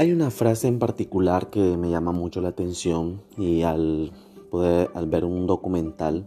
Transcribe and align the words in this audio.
Hay 0.00 0.12
una 0.12 0.30
frase 0.30 0.68
en 0.68 0.78
particular 0.78 1.50
que 1.50 1.76
me 1.76 1.90
llama 1.90 2.12
mucho 2.12 2.40
la 2.40 2.50
atención 2.50 3.20
y 3.36 3.62
al, 3.62 4.12
poder, 4.48 4.92
al 4.94 5.08
ver 5.08 5.24
un 5.24 5.48
documental 5.48 6.24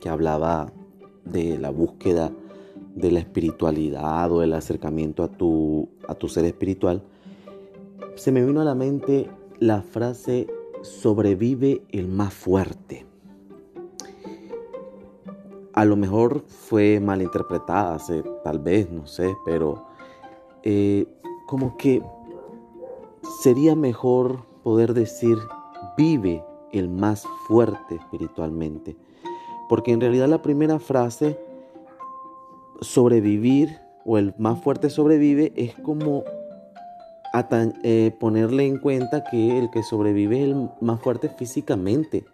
que 0.00 0.08
hablaba 0.08 0.72
de 1.26 1.58
la 1.58 1.68
búsqueda 1.68 2.32
de 2.94 3.10
la 3.10 3.18
espiritualidad 3.18 4.32
o 4.32 4.42
el 4.42 4.54
acercamiento 4.54 5.24
a 5.24 5.28
tu, 5.28 5.90
a 6.08 6.14
tu 6.14 6.26
ser 6.28 6.46
espiritual, 6.46 7.02
se 8.14 8.32
me 8.32 8.42
vino 8.42 8.62
a 8.62 8.64
la 8.64 8.74
mente 8.74 9.28
la 9.58 9.82
frase 9.82 10.46
sobrevive 10.80 11.82
el 11.90 12.08
más 12.08 12.32
fuerte. 12.32 13.04
A 15.74 15.84
lo 15.84 15.96
mejor 15.96 16.44
fue 16.46 16.98
malinterpretada, 16.98 17.98
tal 18.42 18.58
vez, 18.58 18.90
no 18.90 19.06
sé, 19.06 19.36
pero 19.44 19.84
eh, 20.62 21.06
como 21.46 21.76
que 21.76 22.02
sería 23.42 23.74
mejor 23.74 24.44
poder 24.62 24.94
decir 24.94 25.38
vive 25.96 26.44
el 26.72 26.88
más 26.88 27.26
fuerte 27.46 27.96
espiritualmente. 27.96 28.96
Porque 29.68 29.92
en 29.92 30.00
realidad 30.00 30.28
la 30.28 30.42
primera 30.42 30.78
frase, 30.78 31.38
sobrevivir 32.80 33.78
o 34.04 34.18
el 34.18 34.34
más 34.38 34.62
fuerte 34.62 34.90
sobrevive, 34.90 35.52
es 35.56 35.74
como 35.76 36.24
eh, 37.82 38.14
ponerle 38.20 38.66
en 38.66 38.78
cuenta 38.78 39.24
que 39.24 39.58
el 39.58 39.70
que 39.70 39.82
sobrevive 39.82 40.42
es 40.42 40.50
el 40.50 40.70
más 40.80 41.00
fuerte 41.00 41.28
físicamente. 41.28 42.24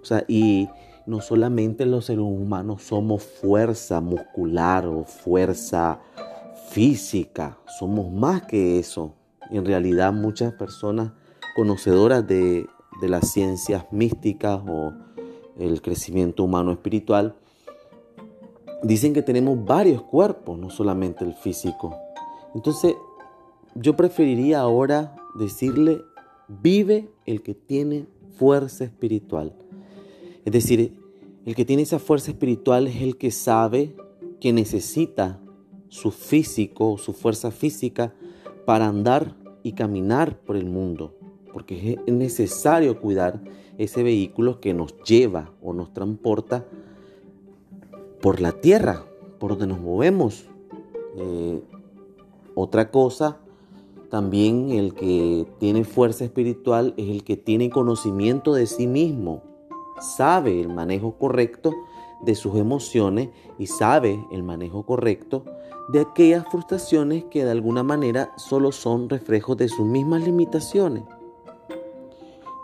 O 0.00 0.04
sea, 0.04 0.24
y 0.28 0.68
no 1.06 1.20
solamente 1.20 1.84
los 1.84 2.06
seres 2.06 2.24
humanos 2.24 2.82
somos 2.82 3.22
fuerza 3.22 4.00
muscular 4.00 4.86
o 4.86 5.04
fuerza 5.04 6.00
física, 6.70 7.58
somos 7.78 8.10
más 8.10 8.42
que 8.42 8.78
eso 8.78 9.14
en 9.50 9.64
realidad 9.64 10.12
muchas 10.12 10.52
personas 10.52 11.12
conocedoras 11.54 12.26
de, 12.26 12.66
las 13.02 13.32
ciencias 13.32 13.84
místicas 13.90 14.62
o 14.66 14.94
el 15.58 15.82
crecimiento 15.82 16.44
humano 16.44 16.72
espiritual, 16.72 17.36
dicen 18.82 19.12
que 19.12 19.20
tenemos 19.20 19.62
varios 19.62 20.02
cuerpos, 20.02 20.58
no 20.58 20.70
solamente 20.70 21.24
el 21.24 21.34
físico. 21.34 21.94
Entonces, 22.54 22.94
yo 23.74 23.94
preferiría 23.94 24.60
ahora 24.60 25.16
decirle, 25.38 26.00
vive 26.48 27.10
el 27.26 27.42
que 27.42 27.54
tiene 27.54 28.06
fuerza 28.38 28.84
espiritual. 28.84 29.54
Es 30.44 30.52
decir, 30.52 30.98
el 31.44 31.54
que 31.54 31.64
tiene 31.64 31.82
esa 31.82 31.98
fuerza 31.98 32.30
espiritual 32.30 32.86
es 32.86 33.02
el 33.02 33.18
que 33.18 33.30
sabe 33.30 33.94
que 34.40 34.52
necesita 34.52 35.40
su 35.88 36.10
físico, 36.10 36.96
su 36.96 37.12
fuerza 37.12 37.50
física 37.50 38.14
para 38.64 38.88
andar 38.88 39.34
y 39.62 39.72
caminar 39.72 40.38
por 40.38 40.56
el 40.56 40.66
mundo, 40.66 41.14
porque 41.52 41.98
es 42.06 42.12
necesario 42.12 43.00
cuidar 43.00 43.40
ese 43.78 44.02
vehículo 44.02 44.60
que 44.60 44.74
nos 44.74 44.96
lleva 45.02 45.50
o 45.62 45.72
nos 45.72 45.92
transporta 45.92 46.64
por 48.20 48.40
la 48.40 48.52
tierra, 48.52 49.04
por 49.38 49.50
donde 49.50 49.66
nos 49.66 49.80
movemos. 49.80 50.46
Eh, 51.16 51.62
otra 52.54 52.90
cosa, 52.90 53.38
también 54.10 54.70
el 54.70 54.94
que 54.94 55.46
tiene 55.58 55.84
fuerza 55.84 56.24
espiritual 56.24 56.94
es 56.96 57.08
el 57.10 57.24
que 57.24 57.36
tiene 57.36 57.70
conocimiento 57.70 58.54
de 58.54 58.66
sí 58.66 58.86
mismo, 58.86 59.42
sabe 60.00 60.60
el 60.60 60.68
manejo 60.68 61.16
correcto 61.18 61.72
de 62.22 62.34
sus 62.34 62.56
emociones 62.56 63.30
y 63.58 63.66
sabe 63.66 64.24
el 64.30 64.42
manejo 64.42 64.84
correcto 64.84 65.44
de 65.88 66.00
aquellas 66.00 66.46
frustraciones 66.50 67.24
que 67.24 67.44
de 67.44 67.50
alguna 67.50 67.82
manera 67.82 68.32
solo 68.36 68.72
son 68.72 69.08
reflejos 69.08 69.56
de 69.56 69.68
sus 69.68 69.86
mismas 69.86 70.22
limitaciones. 70.22 71.04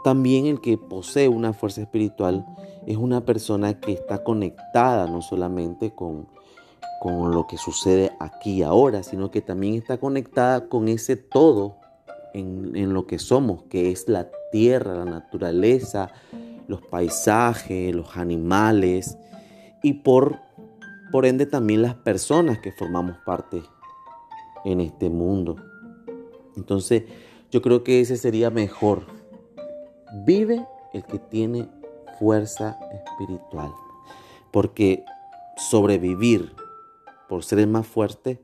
También 0.02 0.46
el 0.46 0.60
que 0.60 0.78
posee 0.78 1.28
una 1.28 1.52
fuerza 1.52 1.82
espiritual 1.82 2.46
es 2.86 2.96
una 2.96 3.24
persona 3.24 3.78
que 3.78 3.92
está 3.92 4.24
conectada 4.24 5.06
no 5.06 5.20
solamente 5.20 5.94
con, 5.94 6.26
con 7.00 7.32
lo 7.32 7.46
que 7.46 7.58
sucede 7.58 8.12
aquí 8.18 8.58
y 8.58 8.62
ahora, 8.62 9.02
sino 9.02 9.30
que 9.30 9.42
también 9.42 9.74
está 9.74 9.98
conectada 9.98 10.68
con 10.68 10.88
ese 10.88 11.16
todo 11.16 11.76
en, 12.32 12.74
en 12.74 12.94
lo 12.94 13.06
que 13.06 13.18
somos, 13.18 13.64
que 13.64 13.90
es 13.90 14.08
la 14.08 14.28
tierra, 14.50 14.94
la 14.94 15.04
naturaleza, 15.04 16.10
los 16.66 16.80
paisajes, 16.80 17.94
los 17.94 18.16
animales, 18.16 19.18
y 19.82 19.94
por, 19.94 20.38
por 21.10 21.26
ende 21.26 21.46
también 21.46 21.82
las 21.82 21.94
personas 21.94 22.58
que 22.58 22.72
formamos 22.72 23.16
parte 23.24 23.62
en 24.64 24.80
este 24.80 25.10
mundo. 25.10 25.56
Entonces 26.56 27.04
yo 27.50 27.62
creo 27.62 27.82
que 27.82 28.00
ese 28.00 28.16
sería 28.16 28.50
mejor. 28.50 29.06
Vive 30.24 30.66
el 30.92 31.04
que 31.04 31.18
tiene 31.18 31.68
fuerza 32.18 32.78
espiritual. 32.92 33.72
Porque 34.52 35.04
sobrevivir 35.56 36.52
por 37.28 37.44
ser 37.44 37.66
más 37.66 37.86
fuerte 37.86 38.40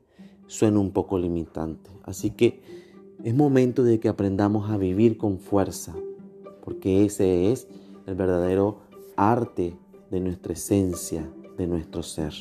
suena 0.47 0.79
un 0.79 0.91
poco 0.91 1.19
limitante. 1.19 1.89
Así 2.03 2.31
que 2.31 2.61
es 3.23 3.35
momento 3.35 3.83
de 3.83 3.99
que 3.99 4.09
aprendamos 4.09 4.69
a 4.69 4.77
vivir 4.77 5.17
con 5.17 5.39
fuerza. 5.39 5.93
Porque 6.63 7.05
ese 7.05 7.51
es 7.51 7.67
el 8.05 8.15
verdadero 8.15 8.79
arte 9.15 9.75
de 10.11 10.19
nuestra 10.19 10.53
esencia, 10.53 11.29
de 11.57 11.67
nuestro 11.67 12.03
ser. 12.03 12.33